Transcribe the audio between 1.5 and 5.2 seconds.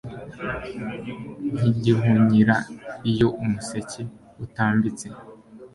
Nkigihunyira iyo umuseke utambitse